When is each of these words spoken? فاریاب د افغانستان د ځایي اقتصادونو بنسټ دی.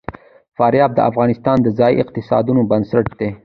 فاریاب 0.57 0.91
د 0.95 0.99
افغانستان 1.09 1.57
د 1.61 1.67
ځایي 1.79 1.95
اقتصادونو 2.03 2.61
بنسټ 2.71 3.05
دی. 3.19 3.29